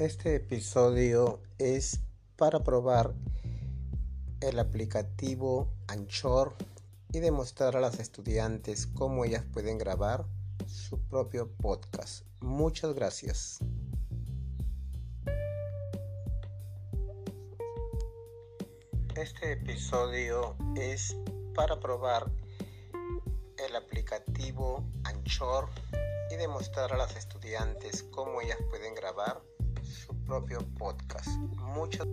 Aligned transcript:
Este 0.00 0.34
episodio 0.34 1.40
es 1.56 2.00
para 2.36 2.64
probar 2.64 3.14
el 4.40 4.58
aplicativo 4.58 5.72
Anchor 5.86 6.56
y 7.12 7.20
demostrar 7.20 7.76
a 7.76 7.80
las 7.80 8.00
estudiantes 8.00 8.88
cómo 8.88 9.24
ellas 9.24 9.44
pueden 9.52 9.78
grabar 9.78 10.26
su 10.66 11.00
propio 11.00 11.48
podcast. 11.58 12.26
Muchas 12.40 12.92
gracias. 12.92 13.60
Este 19.14 19.52
episodio 19.52 20.56
es 20.74 21.16
para 21.54 21.78
probar 21.78 22.32
el 23.64 23.76
aplicativo 23.76 24.84
Anchor 25.04 25.68
y 26.32 26.34
demostrar 26.34 26.92
a 26.92 26.96
las 26.96 27.14
estudiantes 27.14 28.02
cómo 28.02 28.40
ellas 28.40 28.58
pueden 28.70 28.96
grabar 28.96 29.40
propio 30.34 30.58
podcast. 30.76 31.28
Muchas 31.76 32.08